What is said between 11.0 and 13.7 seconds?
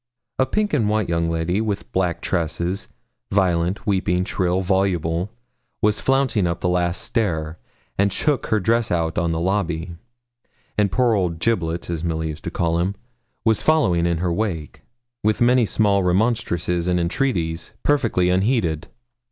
old Giblets, as Milly used to call him, was